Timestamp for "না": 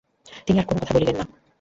1.15-1.25